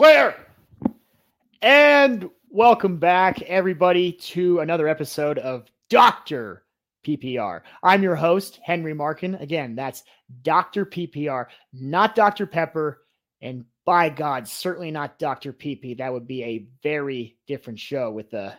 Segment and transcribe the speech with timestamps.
[0.00, 0.34] Clear.
[1.60, 6.64] And welcome back, everybody, to another episode of Dr.
[7.06, 7.60] PPR.
[7.82, 9.34] I'm your host, Henry Markin.
[9.34, 10.04] Again, that's
[10.40, 10.86] Dr.
[10.86, 12.46] PPR, not Dr.
[12.46, 13.02] Pepper.
[13.42, 15.52] And by God, certainly not Dr.
[15.52, 15.98] PP.
[15.98, 18.56] That would be a very different show with a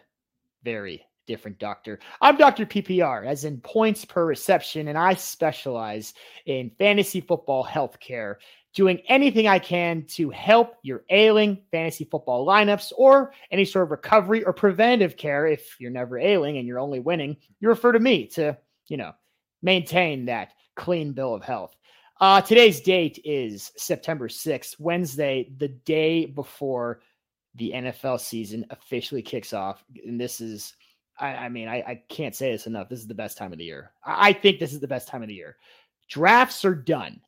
[0.64, 1.98] very different doctor.
[2.22, 2.68] I'm Dr.
[2.68, 6.14] PPR, as in points per reception, and I specialize
[6.46, 8.36] in fantasy football healthcare
[8.74, 13.92] doing anything I can to help your ailing fantasy football lineups or any sort of
[13.92, 15.46] recovery or preventative care.
[15.46, 18.58] If you're never ailing and you're only winning, you refer to me to,
[18.88, 19.14] you know,
[19.62, 21.76] maintain that clean bill of health.
[22.20, 27.02] Uh, today's date is September 6th, Wednesday, the day before
[27.56, 29.84] the NFL season officially kicks off.
[30.06, 30.74] And this is,
[31.20, 32.90] I, I mean, I, I, can't say this enough.
[32.90, 33.92] This is the best time of the year.
[34.06, 35.58] I, I think this is the best time of the year.
[36.10, 37.20] Drafts are done.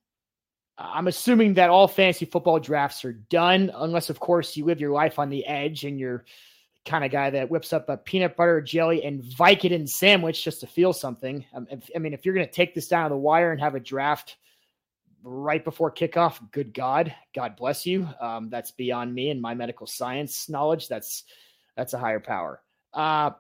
[0.78, 4.92] I'm assuming that all fantasy football drafts are done, unless, of course, you live your
[4.92, 6.26] life on the edge and you're
[6.86, 10.68] kind of guy that whips up a peanut butter jelly and Vicodin sandwich just to
[10.68, 11.46] feel something.
[11.54, 13.76] Um, I mean, if you're going to take this down to the wire and have
[13.76, 14.38] a draft
[15.24, 18.10] right before kickoff, good God, God bless you.
[18.20, 20.88] Um, that's beyond me and my medical science knowledge.
[20.88, 21.24] That's
[21.78, 22.62] that's a higher power.
[22.94, 23.32] Uh,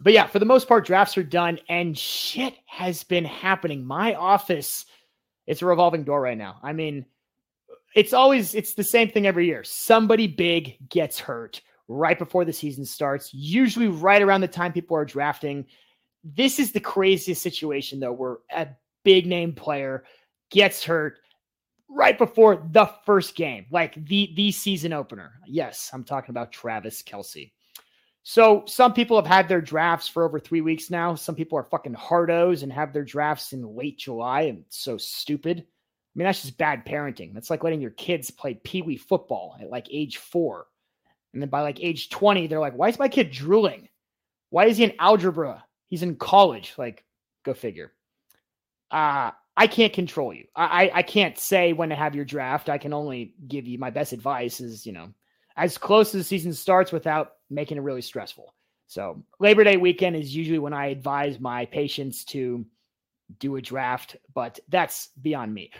[0.00, 3.84] but yeah, for the most part, drafts are done and shit has been happening.
[3.84, 4.86] My office
[5.46, 6.58] it's a revolving door right now.
[6.62, 7.06] I mean,
[7.94, 9.64] it's always it's the same thing every year.
[9.64, 14.96] Somebody big gets hurt right before the season starts, usually right around the time people
[14.96, 15.66] are drafting.
[16.24, 18.68] This is the craziest situation though, where a
[19.04, 20.04] big name player
[20.50, 21.18] gets hurt
[21.88, 25.32] right before the first game, like the the season opener.
[25.46, 27.52] Yes, I'm talking about Travis Kelce.
[28.26, 31.14] So some people have had their drafts for over three weeks now.
[31.14, 35.58] Some people are fucking hardos and have their drafts in late July and so stupid.
[35.60, 37.34] I mean, that's just bad parenting.
[37.34, 40.66] That's like letting your kids play pee wee football at like age four.
[41.34, 43.90] And then by like age 20, they're like, why is my kid drooling?
[44.48, 45.62] Why is he in algebra?
[45.88, 46.72] He's in college.
[46.78, 47.04] Like,
[47.44, 47.92] go figure.
[48.90, 50.46] Uh, I can't control you.
[50.56, 52.70] I, I can't say when to have your draft.
[52.70, 55.10] I can only give you my best advice is, you know,
[55.56, 58.54] as close as the season starts without making it really stressful.
[58.86, 62.64] So Labor Day weekend is usually when I advise my patients to
[63.38, 65.70] do a draft, but that's beyond me.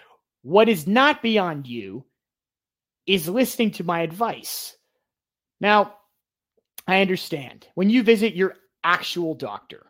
[0.43, 2.05] What is not beyond you
[3.07, 4.77] is listening to my advice.
[5.61, 5.95] Now,
[6.87, 9.87] I understand when you visit your actual doctor,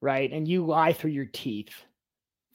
[0.00, 1.72] right, and you lie through your teeth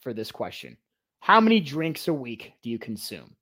[0.00, 0.76] for this question
[1.20, 3.36] how many drinks a week do you consume?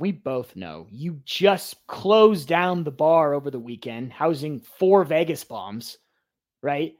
[0.00, 5.44] We both know you just closed down the bar over the weekend, housing four Vegas
[5.44, 5.98] bombs,
[6.62, 6.94] right?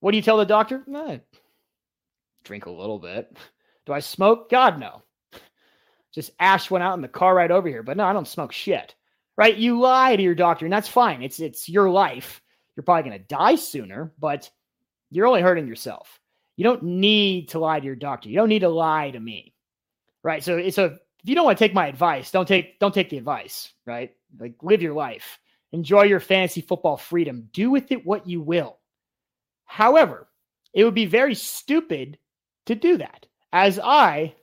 [0.00, 0.84] what do you tell the doctor?
[0.94, 1.18] Eh,
[2.44, 3.34] drink a little bit.
[3.86, 4.50] Do I smoke?
[4.50, 5.02] God, no.
[6.14, 8.52] Just ash went out in the car right over here, but no, I don't smoke
[8.52, 8.94] shit.
[9.36, 9.56] Right?
[9.56, 11.22] You lie to your doctor, and that's fine.
[11.22, 12.40] It's it's your life.
[12.74, 14.50] You're probably gonna die sooner, but
[15.10, 16.20] you're only hurting yourself.
[16.56, 18.28] You don't need to lie to your doctor.
[18.28, 19.54] You don't need to lie to me.
[20.22, 20.42] Right.
[20.42, 23.10] So it's a if you don't want to take my advice, don't take don't take
[23.10, 24.14] the advice, right?
[24.38, 25.40] Like live your life.
[25.72, 27.48] Enjoy your fantasy football freedom.
[27.52, 28.78] Do with it what you will.
[29.64, 30.28] However,
[30.72, 32.16] it would be very stupid
[32.66, 33.26] to do that.
[33.52, 34.36] As I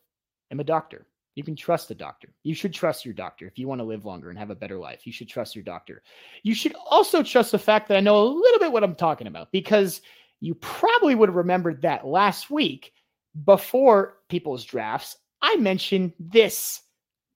[0.51, 1.07] am a doctor.
[1.35, 2.27] You can trust the doctor.
[2.43, 4.77] You should trust your doctor if you want to live longer and have a better
[4.77, 5.07] life.
[5.07, 6.03] You should trust your doctor.
[6.43, 9.27] You should also trust the fact that I know a little bit what I'm talking
[9.27, 10.01] about because
[10.41, 12.91] you probably would have remembered that last week
[13.45, 16.81] before people's drafts, I mentioned this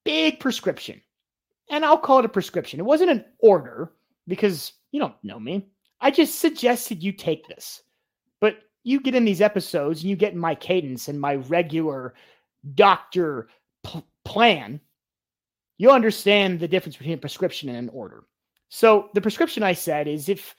[0.06, 1.02] big prescription.
[1.70, 2.80] And I'll call it a prescription.
[2.80, 3.92] It wasn't an order
[4.28, 5.68] because you don't know me.
[6.00, 7.84] I just suggested you take this.
[8.40, 12.14] But you get in these episodes and you get in my cadence and my regular
[12.74, 13.50] doctor
[13.86, 14.80] p- plan,
[15.78, 18.24] you'll understand the difference between a prescription and an order.
[18.70, 20.56] So the prescription I said is if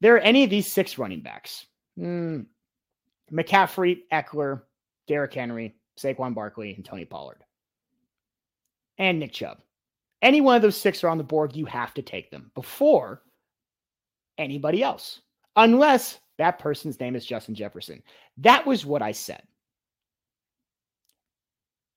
[0.00, 1.66] there are any of these six running backs,
[1.96, 2.42] hmm,
[3.32, 4.62] McCaffrey, Ekeler,
[5.08, 7.44] Derrick Henry, Saquon Barkley, and Tony Pollard.
[8.98, 9.58] And Nick Chubb.
[10.20, 13.22] Any one of those six are on the board, you have to take them before
[14.38, 15.20] anybody else,
[15.56, 18.02] unless that person's name is Justin Jefferson.
[18.38, 19.42] That was what I said.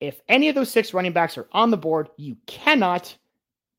[0.02, 3.16] If any of those six running backs are on the board, you cannot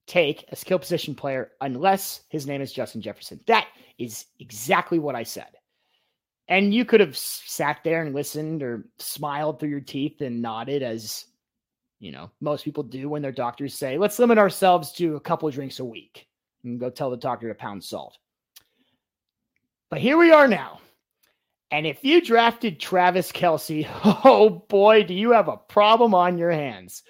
[0.07, 3.41] take a skill position player unless his name is Justin Jefferson.
[3.47, 3.67] That
[3.99, 5.49] is exactly what I said.
[6.49, 10.83] And you could have sat there and listened or smiled through your teeth and nodded
[10.83, 11.27] as
[11.99, 15.49] you know most people do when their doctors say, let's limit ourselves to a couple
[15.49, 16.27] of drinks a week
[16.65, 18.17] and go tell the doctor to pound salt.
[19.91, 20.81] But here we are now.
[21.71, 23.89] And if you drafted Travis Kelce,
[24.25, 27.03] oh boy, do you have a problem on your hands.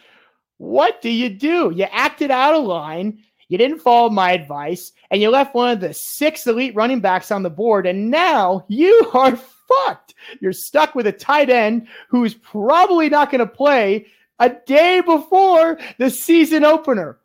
[0.58, 1.72] What do you do?
[1.74, 3.22] You acted out of line.
[3.48, 7.30] You didn't follow my advice, and you left one of the six elite running backs
[7.30, 10.14] on the board, and now you are fucked.
[10.40, 14.06] You're stuck with a tight end who's probably not going to play
[14.38, 17.18] a day before the season opener.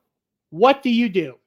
[0.50, 1.38] What do you do?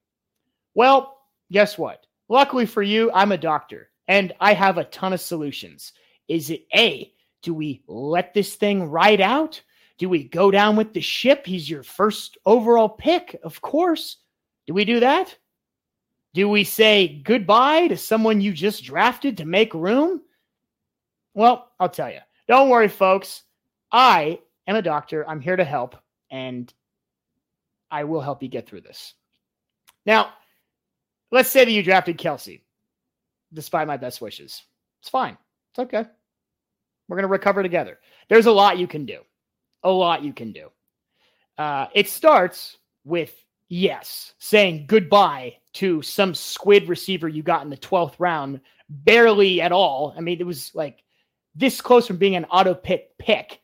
[0.74, 1.18] Well,
[1.52, 2.06] guess what?
[2.28, 5.92] Luckily for you, I'm a doctor and I have a ton of solutions.
[6.28, 7.12] Is it A,
[7.42, 9.60] do we let this thing ride out?
[9.98, 11.46] Do we go down with the ship?
[11.46, 14.16] He's your first overall pick, of course.
[14.66, 15.36] Do we do that?
[16.32, 20.22] Do we say goodbye to someone you just drafted to make room?
[21.34, 22.20] Well, I'll tell you.
[22.48, 23.42] Don't worry, folks.
[23.92, 25.28] I am a doctor.
[25.28, 25.96] I'm here to help,
[26.30, 26.72] and
[27.90, 29.14] I will help you get through this.
[30.06, 30.32] Now,
[31.30, 32.60] let's say that you drafted Kelce,
[33.52, 34.62] despite my best wishes.
[35.00, 35.38] It's fine.
[35.70, 36.04] It's okay.
[37.08, 37.98] We're going to recover together.
[38.28, 39.20] There's a lot you can do.
[39.82, 40.70] A lot you can do.
[41.58, 47.76] Uh, it starts with yes, saying goodbye to some squid receiver you got in the
[47.76, 50.14] 12th round, barely at all.
[50.16, 51.02] I mean, it was like
[51.54, 53.60] this close from being an auto pick pick.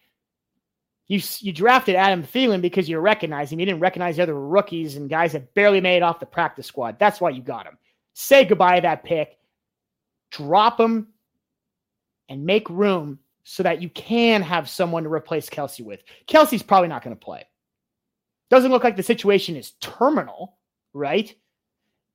[1.08, 3.58] You, you drafted Adam Thielen because you recognize him.
[3.58, 6.66] You didn't recognize the other rookies and guys that barely made it off the practice
[6.66, 7.00] squad.
[7.00, 7.76] That's why you got him.
[8.14, 9.36] Say goodbye to that pick.
[10.30, 11.08] Drop him
[12.28, 16.04] and make room so that you can have someone to replace Kelce with.
[16.28, 17.44] Kelce's probably not going to play.
[18.50, 20.58] Doesn't look like the situation is terminal,
[20.92, 21.34] right?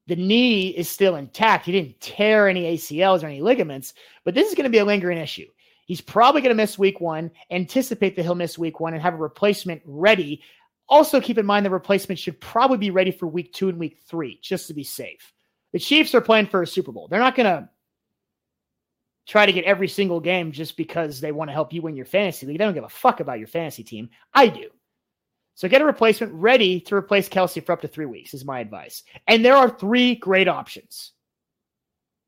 [0.08, 1.66] The knee is still intact.
[1.66, 3.94] He didn't tear any ACLs or any ligaments,
[4.24, 5.48] but this is going to be a lingering issue.
[5.86, 9.14] He's probably going to miss week one, anticipate that he'll miss week one and have
[9.14, 10.42] a replacement ready.
[10.90, 14.00] Also, keep in mind the replacement should probably be ready for week two and week
[14.08, 15.32] three, just to be safe.
[15.74, 17.08] The Chiefs are playing for a Super Bowl.
[17.08, 17.70] They're not going to
[19.28, 22.06] try to get every single game just because they want to help you win your
[22.06, 22.58] fantasy league.
[22.58, 24.10] They don't give a fuck about your fantasy team.
[24.34, 24.70] I do.
[25.56, 28.60] So get a replacement ready to replace Kelce for up to three weeks, is my
[28.60, 29.04] advice.
[29.28, 31.13] And there are three great options.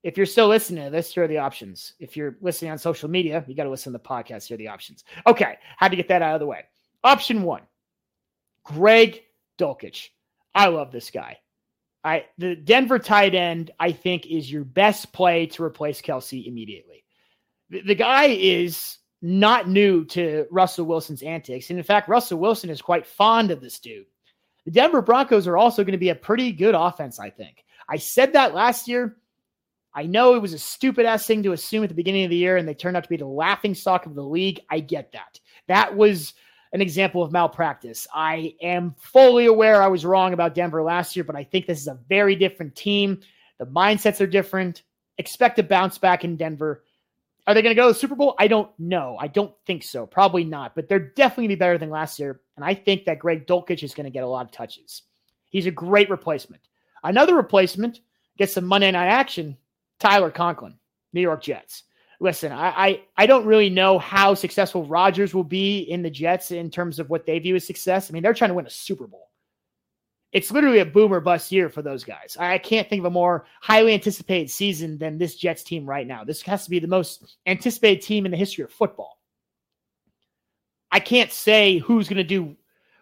[0.01, 1.93] If you're still listening to this, here are the options.
[1.99, 4.47] If you're listening on social media, you got to listen to the podcast.
[4.47, 5.03] Here are the options.
[5.25, 6.63] Okay, had to get that out of the way.
[7.03, 7.63] Option one,
[8.63, 9.23] Greg
[9.57, 10.07] Dulcich.
[10.55, 11.39] I love this guy.
[12.05, 17.03] I the Denver tight end, I think, is your best play to replace Kelce immediately.
[17.69, 21.69] The, the guy is not new to Russell Wilson's antics.
[21.69, 24.05] And in fact, Russell Wilson is quite fond of this dude.
[24.65, 27.63] The Denver Broncos are also going to be a pretty good offense, I think.
[27.89, 29.17] I said that last year.
[29.93, 32.35] I know it was a stupid ass thing to assume at the beginning of the
[32.35, 34.59] year, and they turned out to be the laughing stock of the league.
[34.69, 35.39] I get that.
[35.67, 36.35] That was
[36.71, 38.05] an example of malpractice.
[38.13, 41.79] I am fully aware I was wrong about Denver last year, but I think this
[41.79, 43.21] is a very different team.
[43.57, 44.83] The mindsets are different.
[45.17, 46.83] Expect a bounce back in Denver.
[47.47, 48.35] Are they going to go to the Super Bowl?
[48.37, 49.15] I don't know.
[49.17, 50.05] I don't think so.
[50.05, 52.41] Probably not, but they're definitely going to be better than last year.
[52.57, 55.03] And I think that Greg Dulcich is going to get a lot of touches.
[55.49, 56.61] He's a great replacement.
[57.05, 58.01] Another replacement
[58.37, 59.55] gets some Monday night action
[59.99, 60.75] Tyler Conklin,
[61.13, 61.83] New York Jets.
[62.19, 66.51] Listen, I, I, I don't really know how successful Rodgers will be in the Jets
[66.51, 68.09] in terms of what they view as success.
[68.09, 69.29] I mean, they're trying to win a Super Bowl.
[70.37, 72.37] It's literally a boomer bust year for those guys.
[72.39, 76.23] I can't think of a more highly anticipated season than this Jets team right now.
[76.23, 79.19] This has to be the most anticipated team in the history of football.
[80.91, 82.55] I can't say who's going to do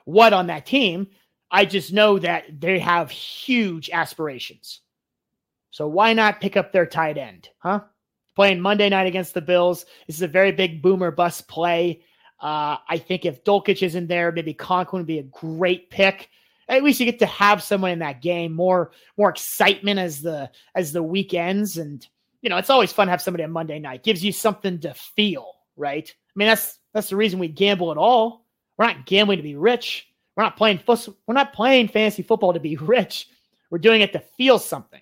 [0.06, 1.08] what on that team.
[1.52, 4.80] I just know that they have huge aspirations.
[5.72, 7.82] So why not pick up their tight end, huh?
[8.38, 9.86] Playing Monday night against the Bills.
[10.08, 12.02] This is a very big boomer bust play.
[12.40, 16.30] Uh, I think if Dulcich isn't there, maybe Conklin would be a great pick.
[16.68, 18.54] At least you get to have someone in that game.
[18.54, 22.06] More more excitement as the as the weekends, and
[22.42, 24.04] you know it's always fun to have somebody on Monday night.
[24.04, 26.12] Gives you something to feel, right?
[26.12, 28.46] I mean that's that's the reason we gamble at all.
[28.78, 30.08] We're not gambling to be rich.
[30.36, 33.30] We're not playing we're not playing fantasy football to be rich.
[33.70, 35.02] We're doing it to feel something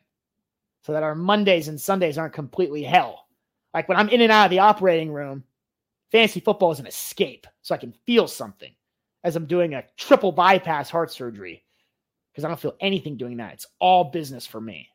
[0.84, 3.28] so that our Mondays and Sundays aren't completely hell.
[3.74, 5.44] Like when I'm in and out of the operating room,
[6.12, 8.74] fantasy football is an escape so I can feel something
[9.24, 11.64] as I'm doing a triple bypass heart surgery
[12.32, 13.54] because I don't feel anything doing that.
[13.54, 14.90] It's all business for me,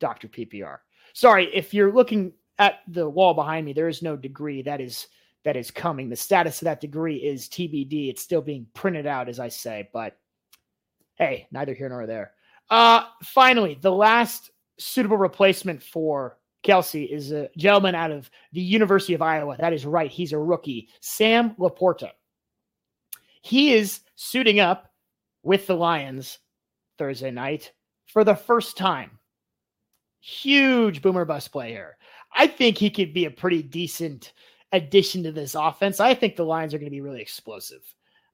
[0.00, 0.28] Dr.
[0.28, 0.78] PPR.
[1.12, 5.06] Sorry, if you're looking at the wall behind me, there is no degree that is
[5.44, 6.08] that is coming.
[6.08, 8.08] The status of that degree is TBD.
[8.08, 10.16] It's still being printed out, as I say, but
[11.16, 12.32] hey, neither here nor there.
[12.70, 19.14] Uh, finally, the last suitable replacement for Kelce is a gentleman out of the University
[19.14, 19.56] of Iowa.
[19.58, 20.10] That is right.
[20.10, 22.10] He's a rookie, Sam LaPorta.
[23.44, 24.90] He is suiting up
[25.42, 26.38] with the Lions
[26.96, 27.72] Thursday night
[28.06, 29.18] for the first time.
[30.20, 31.98] Huge boomer bust player.
[32.34, 34.32] I think he could be a pretty decent
[34.72, 36.00] addition to this offense.
[36.00, 37.82] I think the Lions are going to be really explosive.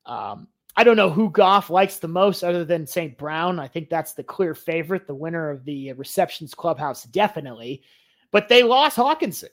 [0.06, 3.18] Um, I don't know who Goff likes the most other than St.
[3.18, 3.58] Brown.
[3.58, 7.82] I think that's the clear favorite, the winner of the receptions clubhouse, definitely.
[8.30, 9.48] But they lost Hockenson.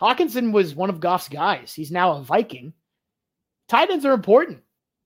[0.00, 1.74] Hockenson was one of Goff's guys.
[1.74, 2.72] He's now a Viking.
[3.68, 4.62] Tight ends are important.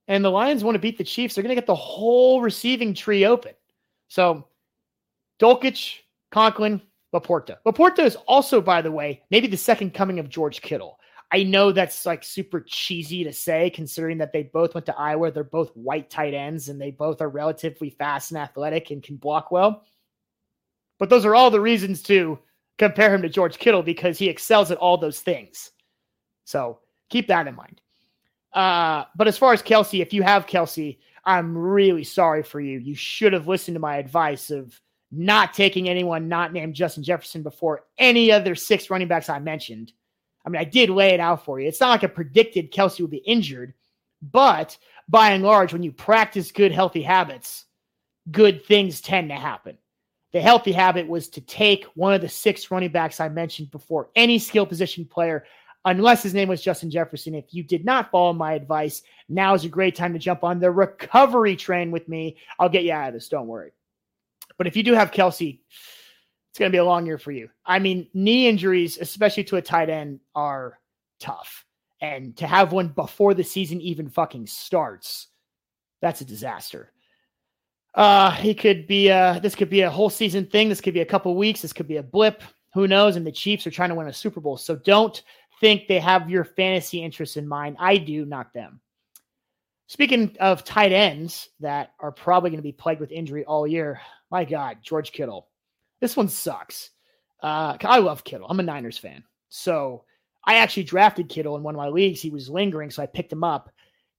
[0.07, 1.35] And the Lions want to beat the Chiefs.
[1.35, 3.53] They're going to get the whole receiving tree open.
[4.07, 4.47] So
[5.39, 5.99] Dulcich,
[6.31, 6.81] Conklin,
[7.13, 7.57] LaPorta.
[7.65, 10.99] LaPorta is also, by the way, maybe the second coming of George Kittle.
[11.33, 15.31] I know that's like super cheesy to say, considering that they both went to Iowa.
[15.31, 19.15] They're both white tight ends and they both are relatively fast and athletic and can
[19.15, 19.83] block well.
[20.99, 22.37] But those are all the reasons to
[22.77, 25.71] compare him to George Kittle because he excels at all those things.
[26.43, 26.79] So
[27.09, 27.80] keep that in mind.
[28.53, 32.79] Uh, but as far as Kelce, if you have Kelce, I'm really sorry for you.
[32.79, 34.79] You should have listened to my advice of
[35.11, 39.93] not taking anyone not named Justin Jefferson before any other six running backs I mentioned.
[40.45, 41.67] I mean, I did lay it out for you.
[41.67, 43.73] It's not like I predicted Kelce would be injured,
[44.21, 44.77] but
[45.07, 47.65] by and large, when you practice good, healthy habits,
[48.31, 49.77] good things tend to happen.
[50.31, 54.09] The healthy habit was to take one of the six running backs I mentioned before
[54.15, 55.43] any skill position player,
[55.85, 57.35] unless his name was Justin Jefferson.
[57.35, 60.59] If you did not follow my advice, now is a great time to jump on
[60.59, 62.37] the recovery train with me.
[62.59, 63.29] I'll get you out of this.
[63.29, 63.71] Don't worry.
[64.57, 65.59] But if you do have Kelce,
[66.49, 67.49] it's going to be a long year for you.
[67.65, 70.79] I mean, knee injuries, especially to a tight end, are
[71.19, 71.65] tough.
[72.01, 75.27] And to have one before the season even fucking starts,
[76.01, 76.91] that's a disaster.
[77.93, 80.69] Uh, he could be uh this could be a whole season thing.
[80.69, 81.61] This could be a couple weeks.
[81.61, 82.41] This could be a blip.
[82.73, 83.17] Who knows?
[83.17, 84.57] And the Chiefs are trying to win a Super Bowl.
[84.57, 85.21] So don't
[85.61, 87.77] think they have your fantasy interests in mind.
[87.79, 88.81] I do, not them.
[89.87, 94.01] Speaking of tight ends that are probably going to be plagued with injury all year,
[94.29, 95.47] my God, George Kittle.
[96.01, 96.89] This one sucks.
[97.41, 98.47] Uh, I love Kittle.
[98.49, 99.23] I'm a Niners fan.
[99.49, 100.03] So
[100.45, 102.21] I actually drafted Kittle in one of my leagues.
[102.21, 103.69] He was lingering, so I picked him up.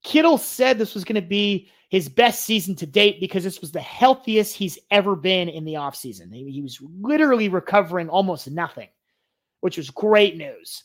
[0.04, 3.72] Kittle said this was going to be his best season to date because this was
[3.72, 6.32] the healthiest he's ever been in the offseason.
[6.32, 8.88] He, he was literally recovering almost nothing,
[9.60, 10.84] which was great news.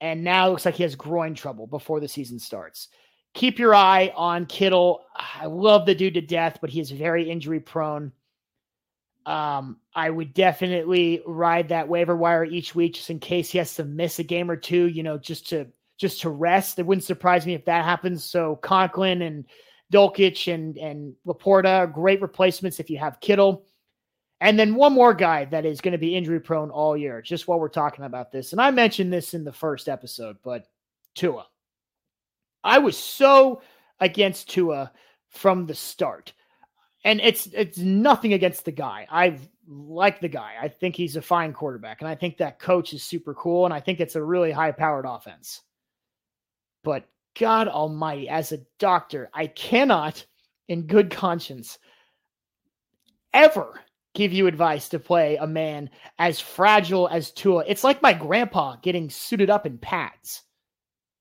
[0.00, 2.88] And now it looks like he has groin trouble before the season starts
[3.34, 5.04] keep your eye on Kittle.
[5.14, 8.12] I love the dude to death, but he is very injury prone.
[9.26, 13.74] Um, I would definitely ride that waiver wire each week just in case he has
[13.74, 15.66] to miss a game or two, you know, just to
[15.98, 16.78] just to rest.
[16.78, 18.24] It wouldn't surprise me if that happens.
[18.24, 19.44] So Conklin and
[19.92, 23.66] Dulcich and and LaPorta, great replacements if you have Kittle.
[24.40, 27.48] And then one more guy that is going to be injury prone all year, just
[27.48, 28.52] while we're talking about this.
[28.52, 30.66] And I mentioned this in the first episode, but
[31.14, 31.46] Tua.
[32.62, 33.62] I was so
[34.00, 34.92] against Tua
[35.28, 36.32] from the start.
[37.04, 39.06] And it's it's nothing against the guy.
[39.10, 40.54] I like the guy.
[40.60, 42.00] I think he's a fine quarterback.
[42.00, 43.64] And I think that coach is super cool.
[43.64, 45.62] And I think it's a really high powered offense.
[46.84, 50.24] But God Almighty, as a doctor, I cannot,
[50.68, 51.78] in good conscience,
[53.32, 53.80] ever
[54.18, 57.62] give you advice to play a man as fragile as Tua.
[57.68, 60.42] It's like my grandpa getting suited up in pads.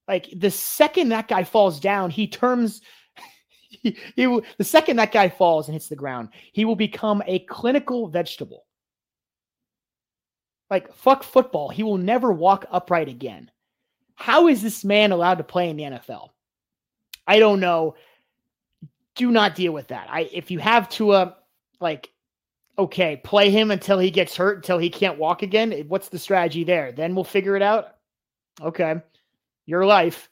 [0.07, 2.81] Like the second that guy falls down, he turns.
[3.69, 7.39] He, he the second that guy falls and hits the ground, he will become a
[7.39, 8.65] clinical vegetable.
[10.71, 13.51] Like fuck football, he will never walk upright again.
[14.15, 16.29] How is this man allowed to play in the NFL?
[17.27, 17.95] I don't know.
[19.15, 20.07] Do not deal with that.
[20.09, 21.35] I if you have Tua,
[21.81, 22.09] like,
[22.77, 25.85] okay, play him until he gets hurt, until he can't walk again.
[25.87, 26.91] What's the strategy there?
[26.91, 27.95] Then we'll figure it out.
[28.61, 29.01] Okay
[29.67, 30.29] your life.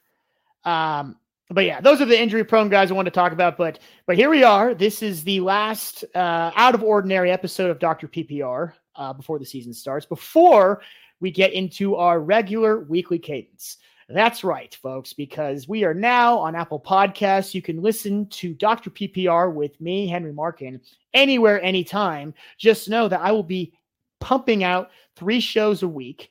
[0.64, 1.16] Um,
[1.48, 3.56] but yeah, those are the injury prone guys I want to talk about.
[3.56, 4.74] But but here we are.
[4.74, 9.46] This is the last uh, out of ordinary episode of Doctor PPR uh, before the
[9.46, 10.06] season starts.
[10.06, 10.82] Before
[11.20, 13.76] we get into our regular weekly cadence.
[14.08, 17.54] That's right, folks, because we are now on Apple Podcasts.
[17.54, 18.90] You can listen to Dr.
[18.90, 20.80] PPR with me, Henry Markin,
[21.12, 22.32] anywhere, anytime.
[22.56, 23.72] Just know that I will be
[24.20, 26.30] pumping out three shows a week,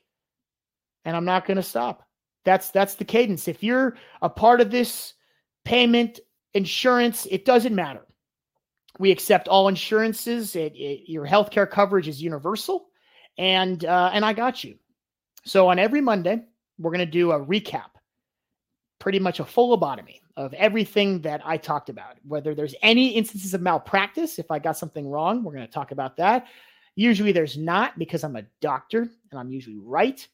[1.04, 2.02] and I'm not going to stop.
[2.44, 3.46] That's that's the cadence.
[3.46, 5.12] If you're a part of this
[5.64, 6.20] payment
[6.54, 8.06] insurance, it doesn't matter.
[8.98, 10.56] We accept all insurances.
[10.56, 12.86] It, it, your healthcare coverage is universal,
[13.36, 14.78] and uh, and I got you.
[15.44, 16.42] So on every Monday,
[16.78, 17.90] we're going to do a recap,
[18.98, 22.16] pretty much a full lobotomy of everything that I talked about.
[22.26, 25.92] Whether there's any instances of malpractice, if I got something wrong, we're going to talk
[25.92, 26.46] about that.
[26.94, 30.26] Usually there's not because I'm a doctor and I'm usually right.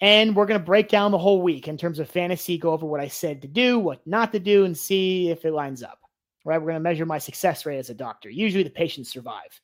[0.00, 2.84] And we're going to break down the whole week in terms of fantasy, go over
[2.84, 6.00] what I said to do, what not to do, and see if it lines up.
[6.44, 6.58] Right?
[6.58, 8.28] We're going to measure my success rate as a doctor.
[8.28, 9.60] Usually the patients survive.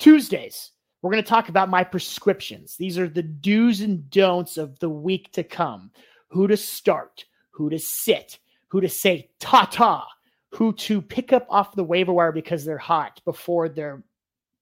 [0.00, 2.76] Tuesdays, we're going to talk about my prescriptions.
[2.76, 5.90] These are the do's and don'ts of the week to come.
[6.30, 8.38] Who to start, who to sit,
[8.68, 10.06] who to say ta ta,
[10.50, 14.02] who to pick up off the waiver wire because they're hot before they're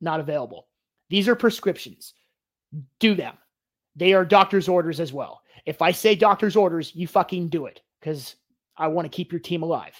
[0.00, 0.68] not available.
[1.08, 2.14] These are prescriptions.
[3.00, 3.36] Do them.
[3.94, 5.40] They are doctor's orders as well.
[5.64, 8.36] If I say doctor's orders, you fucking do it because
[8.76, 9.94] I want to keep your team alive.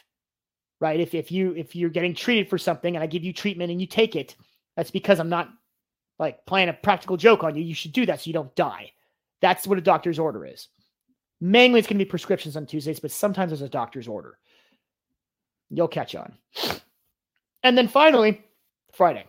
[0.78, 1.00] Right?
[1.00, 3.80] If if you if you're getting treated for something and I give you treatment and
[3.80, 4.36] you take it,
[4.76, 5.48] that's because I'm not
[6.18, 7.62] like playing a practical joke on you.
[7.62, 8.92] You should do that so you don't die.
[9.40, 10.68] That's what a doctor's order is.
[11.40, 14.38] Mainly it's going to be prescriptions on Tuesdays, but sometimes there's a doctor's order.
[15.70, 16.34] You'll catch on.
[17.62, 18.42] And then finally,
[18.92, 19.26] Friday.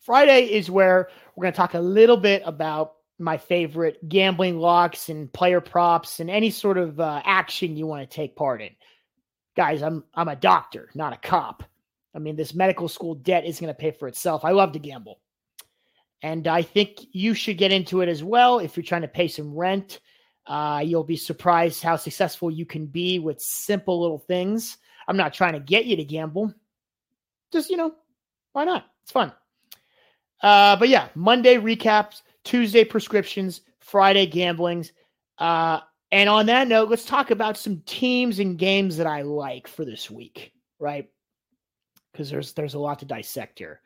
[0.00, 5.08] Friday is where we're going to talk a little bit about my favorite gambling locks
[5.08, 8.70] and player props and any sort of uh, action you want to take part in.
[9.56, 11.62] Guys, I'm I'm a doctor, not a cop.
[12.14, 14.44] I mean, this medical school debt is going to pay for itself.
[14.44, 15.20] I love to gamble.
[16.22, 19.28] And I think you should get into it as well if you're trying to pay
[19.28, 20.00] some rent.
[20.46, 24.78] Uh, you'll be surprised how successful you can be with simple little things.
[25.06, 26.54] I'm not trying to get you to gamble.
[27.52, 27.94] Just, you know,
[28.52, 28.86] why not?
[29.02, 29.32] It's fun.
[30.42, 34.92] Uh, but yeah, Monday recaps, Tuesday prescriptions, Friday gamblings.
[35.38, 35.80] Uh,
[36.12, 39.84] and on that note, let's talk about some teams and games that I like for
[39.84, 41.08] this week, right?
[42.14, 43.82] Because there's there's a lot to dissect here.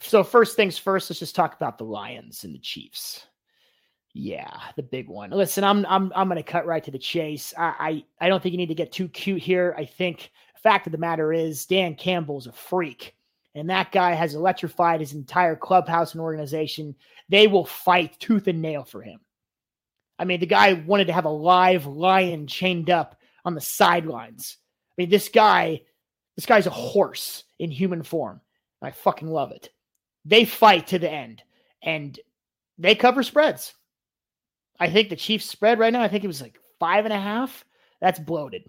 [0.00, 3.26] So first things first, let's just talk about the Lions and the Chiefs.
[4.12, 5.30] Yeah, the big one.
[5.30, 7.54] Listen, I'm I'm I'm to cut right to the chase.
[7.56, 9.74] I, I I don't think you need to get too cute here.
[9.78, 10.30] I think
[10.66, 13.14] fact of the matter is Dan Campbell's a freak,
[13.54, 16.96] and that guy has electrified his entire clubhouse and organization.
[17.28, 19.20] They will fight tooth and nail for him.
[20.18, 24.56] I mean, the guy wanted to have a live lion chained up on the sidelines.
[24.90, 25.82] I mean, this guy,
[26.36, 28.40] this guy's a horse in human form.
[28.82, 29.70] I fucking love it.
[30.24, 31.42] They fight to the end,
[31.82, 32.18] and
[32.78, 33.74] they cover spreads.
[34.78, 37.20] I think the Chiefs spread right now, I think it was like five and a
[37.20, 37.64] half.
[38.00, 38.64] That's bloated.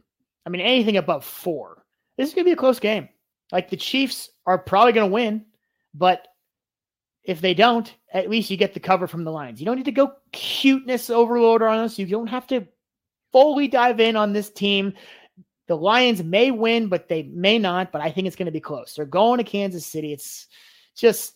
[0.45, 1.83] I mean, anything above four.
[2.17, 3.09] This is going to be a close game.
[3.51, 5.45] Like the Chiefs are probably going to win,
[5.93, 6.27] but
[7.23, 9.59] if they don't, at least you get the cover from the Lions.
[9.59, 11.99] You don't need to go cuteness overload on us.
[11.99, 12.65] You don't have to
[13.33, 14.93] fully dive in on this team.
[15.67, 17.91] The Lions may win, but they may not.
[17.91, 18.95] But I think it's going to be close.
[18.95, 20.13] They're going to Kansas City.
[20.13, 20.47] It's
[20.95, 21.33] just,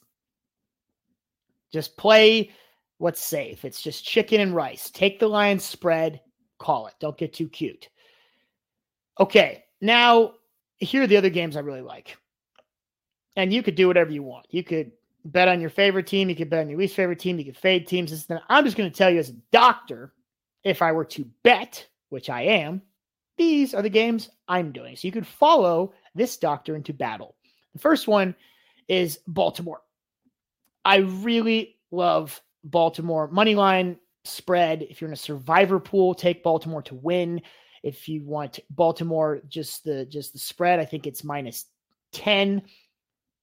[1.71, 2.51] just play
[2.97, 3.65] what's safe.
[3.65, 4.89] It's just chicken and rice.
[4.89, 6.21] Take the Lions spread,
[6.59, 6.93] call it.
[6.99, 7.89] Don't get too cute.
[9.19, 10.33] Okay, now
[10.77, 12.17] here are the other games I really like.
[13.35, 14.45] And you could do whatever you want.
[14.49, 14.91] You could
[15.25, 16.29] bet on your favorite team.
[16.29, 17.37] You could bet on your least favorite team.
[17.37, 18.27] You could fade teams.
[18.49, 20.13] I'm just going to tell you as a doctor,
[20.63, 22.81] if I were to bet, which I am,
[23.41, 24.95] these are the games I'm doing.
[24.95, 27.35] So you could follow this doctor into battle.
[27.73, 28.35] The first one
[28.87, 29.81] is Baltimore.
[30.85, 34.83] I really love Baltimore money line spread.
[34.83, 37.41] If you're in a survivor pool, take Baltimore to win.
[37.81, 41.65] If you want Baltimore, just the just the spread, I think it's minus
[42.11, 42.61] 10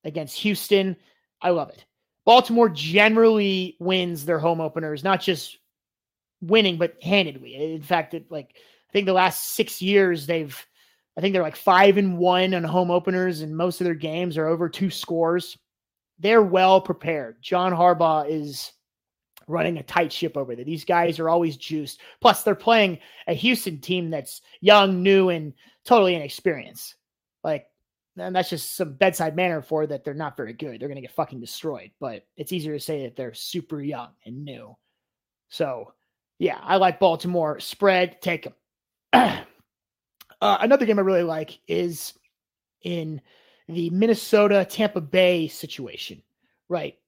[0.04, 0.96] against Houston.
[1.42, 1.84] I love it.
[2.24, 5.58] Baltimore generally wins their home openers, not just
[6.40, 7.74] winning, but handedly.
[7.74, 8.54] In fact, it, like
[8.88, 10.66] I think the last six years they've
[11.16, 14.38] I think they're like five and one on home openers, and most of their games
[14.38, 15.58] are over two scores.
[16.20, 17.42] They're well prepared.
[17.42, 18.72] John Harbaugh is
[19.48, 20.64] running a tight ship over there.
[20.64, 22.00] These guys are always juiced.
[22.20, 26.94] Plus, they're playing a Houston team that's young, new, and totally inexperienced.
[27.42, 27.66] Like,
[28.16, 30.80] and that's just some bedside manner for that they're not very good.
[30.80, 31.90] They're going to get fucking destroyed.
[31.98, 34.76] But it's easier to say that they're super young and new.
[35.48, 35.94] So,
[36.38, 38.20] yeah, I like Baltimore spread.
[38.20, 38.54] Take them.
[39.12, 39.42] uh,
[40.40, 42.14] another game I really like is
[42.82, 43.20] in
[43.68, 46.22] the Minnesota Tampa Bay situation.
[46.68, 46.98] Right.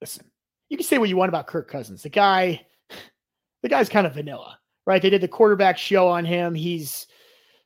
[0.00, 0.26] Listen,
[0.68, 2.02] you can say what you want about Kirk Cousins.
[2.02, 2.66] The guy,
[3.62, 5.00] the guy's kind of vanilla, right?
[5.00, 6.54] They did the quarterback show on him.
[6.54, 7.06] He's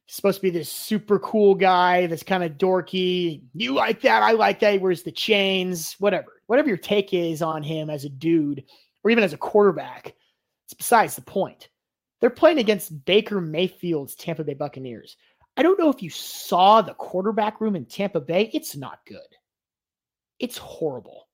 [0.08, 3.42] supposed to be this super cool guy that's kind of dorky.
[3.54, 4.22] You like that?
[4.22, 4.72] I like that.
[4.72, 6.40] He wears the chains, whatever.
[6.46, 8.64] Whatever your take is on him as a dude
[9.02, 10.14] or even as a quarterback,
[10.64, 11.68] it's besides the point.
[12.20, 15.16] They're playing against Baker Mayfield's Tampa Bay Buccaneers.
[15.56, 18.50] I don't know if you saw the quarterback room in Tampa Bay.
[18.52, 19.20] It's not good.
[20.38, 21.28] It's horrible.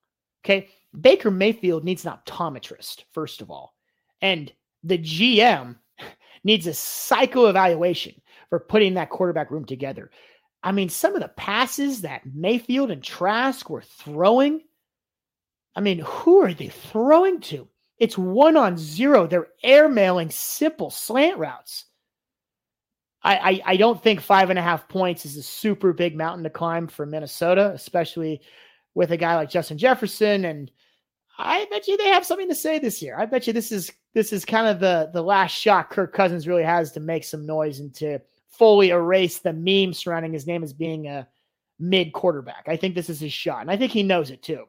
[0.45, 0.69] Okay.
[1.01, 3.75] Baker Mayfield needs an optometrist, first of all.
[4.21, 4.53] And
[4.85, 5.77] the GM
[6.45, 10.11] needs a psycho evaluation for putting that quarterback room together.
[10.63, 14.63] I mean, some of the passes that Mayfield and Trask were throwing,
[15.75, 17.69] I mean, who are they throwing to?
[18.03, 19.29] It's one on zero.
[19.29, 21.85] They're airmailing simple slant routes.
[23.23, 26.43] I, I, I don't think five and a half points is a super big mountain
[26.43, 28.41] to climb for Minnesota, especially
[28.95, 30.73] with a guy like Justin Jefferson and
[31.39, 33.17] I bet you they have something to say this year.
[33.17, 36.49] I bet you this is this is kind of the the last shot Kirk Cousins
[36.49, 40.65] really has to make some noise and to fully erase the meme surrounding his name
[40.65, 41.29] as being a
[41.79, 42.65] mid quarterback.
[42.67, 44.65] I think this is his shot, and I think he knows it too.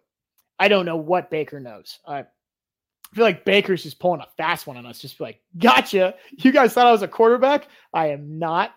[0.60, 1.98] I don't know what Baker knows.
[3.14, 5.00] Feel like Baker's just pulling a fast one on us.
[5.00, 6.16] Just like, gotcha.
[6.32, 7.68] You guys thought I was a quarterback.
[7.94, 8.72] I am not.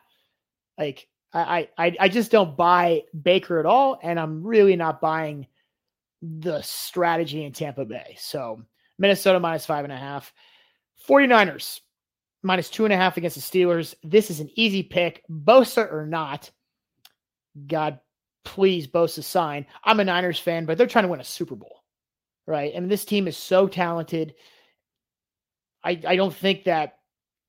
[0.78, 5.46] Like, I, I, I just don't buy Baker at all, and I'm really not buying
[6.22, 8.16] the strategy in Tampa Bay.
[8.18, 8.62] So
[8.98, 10.32] Minnesota minus five and a half.
[11.08, 11.80] 49ers
[12.42, 13.94] minus two and a half against the Steelers.
[14.02, 15.24] This is an easy pick.
[15.30, 16.50] Bosa or not.
[17.66, 18.00] God,
[18.44, 19.66] please, Bosa sign.
[19.84, 21.75] I'm a Niners fan, but they're trying to win a Super Bowl,
[22.46, 22.72] right?
[22.74, 24.34] And this team is so talented.
[25.84, 26.98] I, I don't think that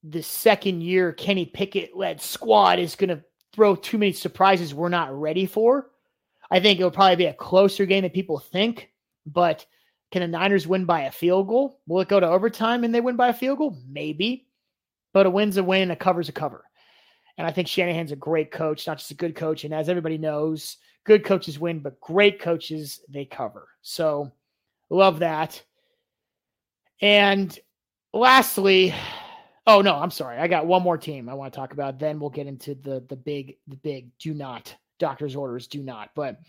[0.04, 4.90] the second year Kenny Pickett led squad is going to throw too many surprises we're
[4.90, 5.90] not ready for.
[6.50, 8.90] I think it'll probably be a closer game than people think,
[9.26, 9.66] but
[10.12, 11.82] can the Niners win by a field goal?
[11.88, 13.78] Will it go to overtime and they win by a field goal?
[13.90, 14.48] Maybe.
[15.14, 16.64] But a win's a win, and a cover's a cover.
[17.38, 19.64] And I think Shanahan's a great coach, not just a good coach.
[19.64, 23.68] And as everybody knows, good coaches win, but great coaches, they cover.
[23.82, 24.32] So
[24.90, 25.64] love that.
[27.02, 27.58] And
[28.14, 28.94] lastly,
[29.66, 30.38] oh no, I'm sorry.
[30.38, 32.00] I got one more team I want to talk about.
[32.00, 36.10] Then we'll get into the the big, the big do not doctor's orders, do not.
[36.16, 36.40] But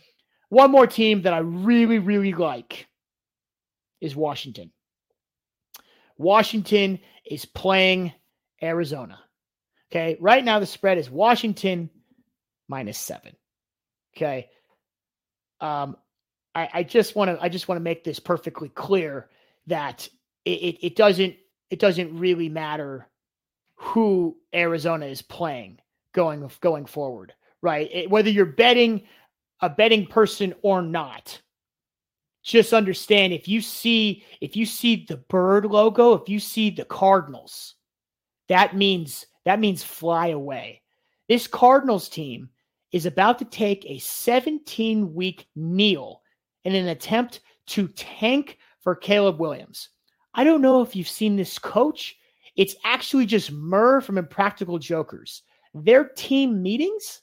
[0.49, 2.87] one more team that I really, really like
[4.01, 4.71] is Washington.
[6.17, 8.13] Washington is playing
[8.63, 9.21] Arizona.
[9.91, 10.17] Okay.
[10.21, 11.91] Right now, the spread is Washington
[12.69, 13.35] minus seven.
[14.17, 14.49] Okay.
[15.61, 15.97] Um,
[16.59, 19.29] I, I just want to I just want to make this perfectly clear
[19.67, 20.09] that
[20.45, 21.37] it, it, it doesn't
[21.71, 23.09] it doesn't really matter
[23.77, 25.79] who Arizona is playing
[26.13, 27.89] going going forward, right?
[27.93, 29.05] It, whether you're betting
[29.61, 31.41] a betting person or not,
[32.43, 36.85] just understand if you see if you see the bird logo, if you see the
[36.85, 37.77] Cardinals,
[38.49, 40.83] that means that means fly away.
[41.29, 42.49] This Cardinals team
[42.91, 46.23] is about to take a 17 week kneel
[46.65, 49.91] in an attempt to tank for Caleb Williams.
[50.35, 52.17] I don't know if you've seen this coach.
[52.57, 55.43] It's actually just Murr from Impractical Jokers.
[55.75, 57.23] Their team meetings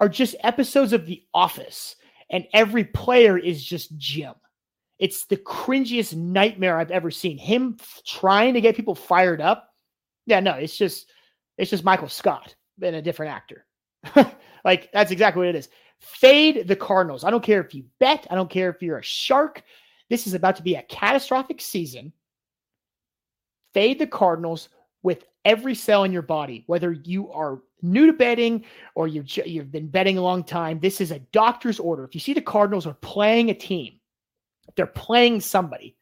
[0.00, 1.96] are just episodes of The Office
[2.30, 4.34] and every player is just Jim.
[4.98, 7.38] It's the cringiest nightmare I've ever seen.
[7.38, 9.68] Him trying to get people fired up.
[10.26, 11.10] Yeah, no, it's just
[11.58, 13.66] it's just Michael Scott and a different actor.
[14.64, 15.68] like that's exactly what it is.
[16.00, 17.24] Fade the Cardinals.
[17.24, 18.26] I don't care if you bet.
[18.30, 19.62] I don't care if you're a shark.
[20.08, 22.12] This is about to be a catastrophic season.
[23.74, 24.68] Fade the Cardinals
[25.02, 29.70] with every cell in your body, whether you are new to betting or you've, you've
[29.70, 30.80] been betting a long time.
[30.80, 32.04] This is a doctor's order.
[32.04, 34.00] If you see the Cardinals are playing a team,
[34.74, 35.96] they're playing somebody,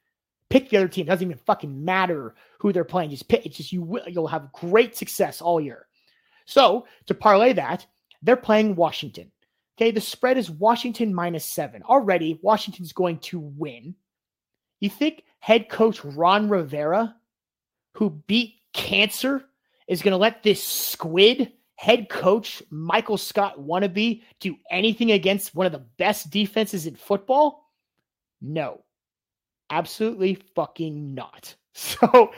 [0.49, 1.07] pick the other team.
[1.07, 3.11] It doesn't even fucking matter who they're playing.
[3.11, 3.45] Just pick.
[3.45, 5.87] It's just you will you'll have great success all year.
[6.47, 7.87] So to parlay that,
[8.23, 9.31] they're playing Washington.
[9.77, 11.83] Okay, the spread is Washington minus seven.
[11.83, 13.97] Already, Washington's going to win.
[14.81, 17.17] You think head coach Ron Rivera,
[17.95, 19.45] who beat cancer,
[19.89, 25.67] is going to let this squid head coach Michael Scott wannabe do anything against one
[25.67, 27.71] of the best defenses in football?
[28.41, 28.85] No,
[29.71, 31.55] absolutely fucking not.
[31.77, 32.31] So,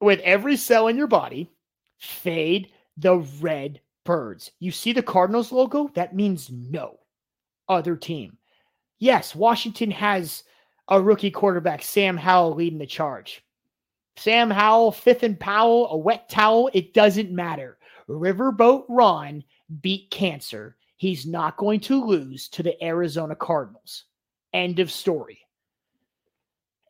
[0.00, 1.50] with every cell in your body,
[1.98, 4.50] fade the red birds.
[4.60, 5.90] You see the Cardinals logo?
[5.94, 6.98] That means no
[7.68, 8.38] other team.
[8.98, 10.44] Yes, Washington has
[10.88, 13.42] a rookie quarterback, Sam Howell, leading the charge.
[14.16, 17.78] Sam Howell, fifth and Powell, a wet towel, it doesn't matter.
[18.08, 19.42] Riverboat Ron
[19.80, 20.76] beat cancer.
[20.96, 24.04] He's not going to lose to the Arizona Cardinals.
[24.52, 25.40] End of story.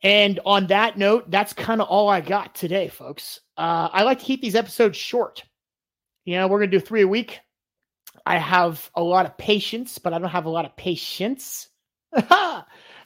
[0.03, 3.39] And on that note, that's kind of all I got today, folks.
[3.57, 5.43] Uh, I like to keep these episodes short.
[6.25, 7.39] You know, we're going to do three a week.
[8.25, 11.69] I have a lot of patience, but I don't have a lot of patience.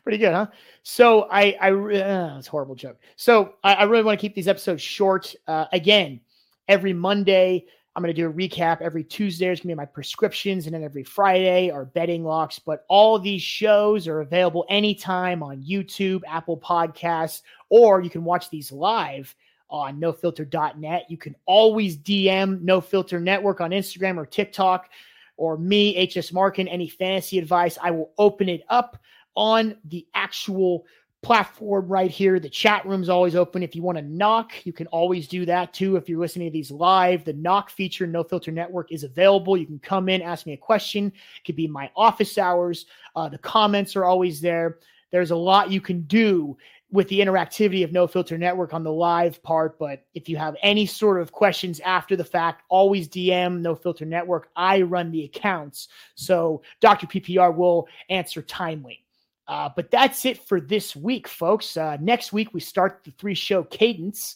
[0.03, 0.47] Pretty good, huh?
[0.84, 2.97] So I, I, uh, it's a horrible joke.
[3.17, 5.36] So I, I really want to keep these episodes short.
[5.45, 6.21] Uh, again,
[6.69, 9.47] every Monday, I'm going to do a recap every Tuesday.
[9.47, 12.58] It's going to be my prescriptions, and then every Friday are betting locks.
[12.58, 18.49] But all these shows are available anytime on YouTube, Apple Podcasts, or you can watch
[18.49, 19.36] these live
[19.69, 21.05] on nofilter.net.
[21.10, 24.89] You can always DM No Filter Network on Instagram or TikTok,
[25.38, 26.67] or me, HS Markin.
[26.67, 28.99] Any fantasy advice, I will open it up
[29.36, 30.86] on the actual
[31.21, 32.39] platform right here.
[32.39, 33.62] The chat room's always open.
[33.62, 35.95] If you want to knock, you can always do that too.
[35.97, 39.58] If you're listening to these live, the knock feature, No Filter Network, is available.
[39.58, 41.08] You can come in, ask me a question.
[41.08, 42.86] It could be my office hours.
[43.15, 44.77] Uh, the comments are always there.
[45.12, 46.58] There's a lot you can do
[46.91, 49.78] with the interactivity of No Filter Network on the live part.
[49.78, 54.06] But if you have any sort of questions after the fact, always DM No Filter
[54.06, 54.49] Network.
[54.56, 55.89] I run the accounts.
[56.15, 57.08] So Dr.
[57.08, 59.06] PPR will answer timely.
[59.47, 61.75] Uh, but that's it for this week, folks.
[61.75, 64.36] Uh, next week, we start the three show cadence.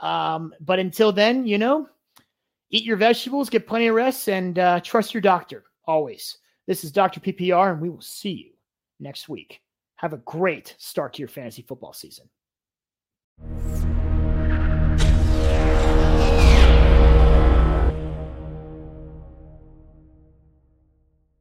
[0.00, 1.88] Um, but until then, you know,
[2.70, 6.38] eat your vegetables, get plenty of rest, and uh, trust your doctor always.
[6.66, 7.20] This is Dr.
[7.20, 8.50] PPR, and we will see you
[9.00, 9.62] next week.
[9.96, 12.28] Have a great start to your fantasy football season.